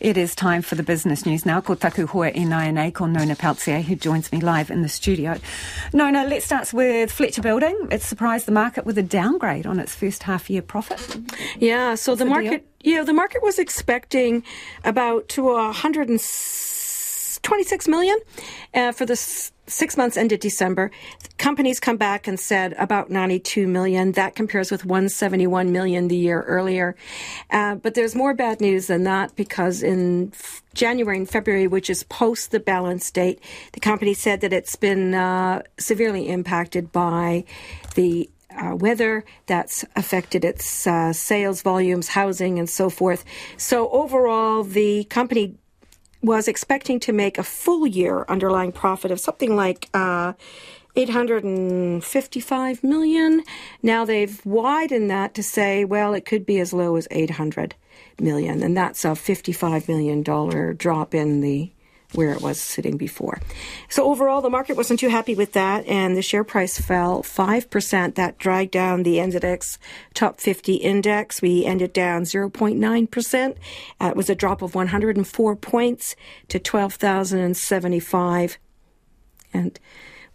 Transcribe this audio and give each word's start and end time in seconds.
It 0.00 0.16
is 0.16 0.34
time 0.34 0.62
for 0.62 0.74
the 0.76 0.82
business 0.82 1.26
news 1.26 1.44
now. 1.44 1.60
Ko 1.60 1.74
taku 1.74 2.06
hoa 2.06 2.32
nai 2.32 2.90
ko 2.90 3.04
Nona 3.04 3.36
Pelletier, 3.36 3.82
who 3.82 3.94
joins 3.94 4.32
me 4.32 4.40
live 4.40 4.70
in 4.70 4.80
the 4.80 4.88
studio. 4.88 5.38
Nona, 5.92 6.24
let's 6.24 6.46
start 6.46 6.72
with 6.72 7.12
Fletcher 7.12 7.42
Building. 7.42 7.88
It 7.90 8.00
surprised 8.00 8.46
the 8.46 8.52
market 8.52 8.86
with 8.86 8.96
a 8.96 9.02
downgrade 9.02 9.66
on 9.66 9.78
its 9.78 9.94
first 9.94 10.22
half 10.22 10.48
year 10.48 10.62
profit. 10.62 11.18
Yeah, 11.58 11.96
so 11.96 12.14
the, 12.14 12.24
the 12.24 12.30
market, 12.30 12.66
deal? 12.80 12.94
yeah, 12.94 13.02
the 13.02 13.12
market 13.12 13.42
was 13.42 13.58
expecting 13.58 14.42
about 14.84 15.28
to 15.30 15.42
126 15.42 17.88
million 17.88 18.18
uh, 18.72 18.92
for 18.92 19.04
the 19.04 19.16
six 19.70 19.96
months 19.96 20.16
ended 20.16 20.40
December. 20.40 20.90
Companies 21.38 21.80
come 21.80 21.96
back 21.96 22.26
and 22.26 22.38
said 22.38 22.74
about 22.74 23.10
92 23.10 23.66
million. 23.66 24.12
That 24.12 24.34
compares 24.34 24.70
with 24.70 24.84
171 24.84 25.72
million 25.72 26.08
the 26.08 26.16
year 26.16 26.42
earlier. 26.42 26.96
Uh, 27.50 27.76
but 27.76 27.94
there's 27.94 28.14
more 28.14 28.34
bad 28.34 28.60
news 28.60 28.88
than 28.88 29.04
that 29.04 29.34
because 29.36 29.82
in 29.82 30.32
January 30.74 31.16
and 31.16 31.28
February, 31.28 31.66
which 31.66 31.88
is 31.88 32.02
post 32.04 32.50
the 32.50 32.60
balance 32.60 33.10
date, 33.10 33.42
the 33.72 33.80
company 33.80 34.14
said 34.14 34.40
that 34.40 34.52
it's 34.52 34.76
been 34.76 35.14
uh, 35.14 35.62
severely 35.78 36.28
impacted 36.28 36.92
by 36.92 37.44
the 37.94 38.28
uh, 38.50 38.74
weather 38.74 39.24
that's 39.46 39.84
affected 39.96 40.44
its 40.44 40.86
uh, 40.86 41.12
sales 41.12 41.62
volumes, 41.62 42.08
housing, 42.08 42.58
and 42.58 42.68
so 42.68 42.90
forth. 42.90 43.24
So 43.56 43.88
overall, 43.90 44.64
the 44.64 45.04
company 45.04 45.56
was 46.22 46.48
expecting 46.48 47.00
to 47.00 47.12
make 47.12 47.38
a 47.38 47.42
full 47.42 47.86
year 47.86 48.24
underlying 48.28 48.72
profit 48.72 49.10
of 49.10 49.20
something 49.20 49.56
like 49.56 49.88
uh, 49.94 50.34
855 50.96 52.84
million. 52.84 53.42
Now 53.82 54.04
they've 54.04 54.44
widened 54.44 55.10
that 55.10 55.34
to 55.34 55.42
say, 55.42 55.84
well, 55.84 56.14
it 56.14 56.24
could 56.24 56.44
be 56.44 56.60
as 56.60 56.72
low 56.72 56.96
as 56.96 57.08
800 57.10 57.74
million, 58.20 58.62
and 58.62 58.76
that's 58.76 59.04
a 59.04 59.14
55 59.16 59.88
million 59.88 60.22
dollar 60.22 60.72
drop 60.72 61.14
in 61.14 61.40
the 61.40 61.70
where 62.12 62.32
it 62.32 62.40
was 62.40 62.60
sitting 62.60 62.96
before. 62.96 63.40
So 63.88 64.04
overall, 64.04 64.40
the 64.40 64.50
market 64.50 64.76
wasn't 64.76 65.00
too 65.00 65.08
happy 65.08 65.34
with 65.34 65.52
that, 65.52 65.86
and 65.86 66.16
the 66.16 66.22
share 66.22 66.44
price 66.44 66.78
fell 66.78 67.22
5%. 67.22 68.14
That 68.14 68.38
dragged 68.38 68.72
down 68.72 69.02
the 69.02 69.16
NZX 69.16 69.78
Top 70.14 70.40
50 70.40 70.74
index. 70.74 71.40
We 71.40 71.64
ended 71.64 71.92
down 71.92 72.22
0.9%. 72.22 73.56
Uh, 74.00 74.06
it 74.06 74.16
was 74.16 74.30
a 74.30 74.34
drop 74.34 74.62
of 74.62 74.74
104 74.74 75.56
points 75.56 76.16
to 76.48 76.58
12,075. 76.58 78.58
And 79.52 79.78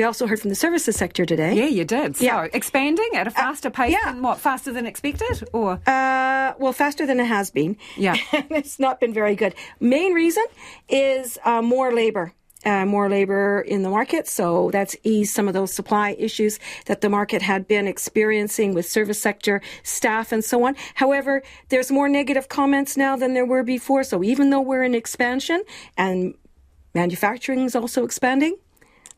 we 0.00 0.04
also 0.04 0.26
heard 0.26 0.40
from 0.40 0.48
the 0.48 0.56
services 0.56 0.96
sector 0.96 1.26
today. 1.26 1.52
Yeah, 1.52 1.66
you 1.66 1.84
did. 1.84 2.16
So 2.16 2.24
yeah. 2.24 2.48
expanding 2.54 3.10
at 3.12 3.26
a 3.26 3.30
uh, 3.30 3.34
faster 3.34 3.68
uh, 3.68 3.72
pace 3.72 3.92
yeah. 3.92 4.12
than 4.12 4.22
what? 4.22 4.38
Faster 4.38 4.72
than 4.72 4.86
expected, 4.86 5.46
or 5.52 5.72
uh, 5.86 6.54
well, 6.58 6.72
faster 6.72 7.04
than 7.04 7.20
it 7.20 7.26
has 7.26 7.50
been. 7.50 7.76
Yeah, 7.98 8.16
it's 8.32 8.78
not 8.78 8.98
been 8.98 9.12
very 9.12 9.36
good. 9.36 9.54
Main 9.78 10.14
reason 10.14 10.46
is 10.88 11.38
uh, 11.44 11.60
more 11.60 11.92
labor. 11.92 12.32
Uh, 12.64 12.84
more 12.84 13.08
labor 13.08 13.62
in 13.62 13.82
the 13.82 13.88
market, 13.88 14.28
so 14.28 14.70
that's 14.70 14.94
eased 15.02 15.34
some 15.34 15.48
of 15.48 15.54
those 15.54 15.72
supply 15.74 16.14
issues 16.18 16.58
that 16.86 17.00
the 17.00 17.08
market 17.08 17.40
had 17.40 17.66
been 17.66 17.86
experiencing 17.86 18.74
with 18.74 18.86
service 18.86 19.20
sector 19.20 19.62
staff 19.82 20.30
and 20.30 20.44
so 20.44 20.66
on. 20.66 20.76
However, 20.94 21.42
there's 21.70 21.90
more 21.90 22.06
negative 22.06 22.48
comments 22.48 22.98
now 22.98 23.16
than 23.16 23.32
there 23.32 23.46
were 23.46 23.62
before. 23.62 24.02
So 24.04 24.22
even 24.22 24.50
though 24.50 24.60
we're 24.60 24.82
in 24.82 24.94
expansion 24.94 25.62
and 25.96 26.34
manufacturing 26.94 27.60
is 27.60 27.74
also 27.74 28.04
expanding, 28.04 28.56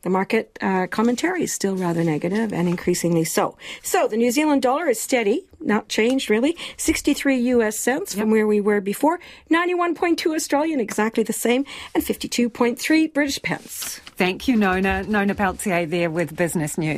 the 0.03 0.09
market 0.09 0.57
uh, 0.61 0.87
commentary 0.87 1.43
is 1.43 1.51
still 1.51 1.75
rather 1.75 2.03
negative 2.03 2.53
and 2.53 2.67
increasingly 2.67 3.23
so. 3.23 3.57
So 3.81 4.07
the 4.07 4.17
New 4.17 4.31
Zealand 4.31 4.61
dollar 4.61 4.87
is 4.87 5.01
steady, 5.01 5.45
not 5.59 5.89
changed 5.89 6.29
really. 6.29 6.55
63 6.77 7.37
US 7.37 7.79
cents 7.79 8.13
yep. 8.13 8.21
from 8.21 8.31
where 8.31 8.45
we 8.45 8.61
were 8.61 8.81
before. 8.81 9.19
91.2 9.49 10.35
Australian, 10.35 10.79
exactly 10.79 11.23
the 11.23 11.33
same. 11.33 11.65
And 11.95 12.03
52.3 12.03 13.13
British 13.13 13.41
pence. 13.41 13.99
Thank 14.15 14.47
you, 14.47 14.55
Nona. 14.55 15.03
Nona 15.03 15.33
Pelletier 15.33 15.87
there 15.87 16.09
with 16.09 16.35
Business 16.35 16.77
News. 16.77 16.97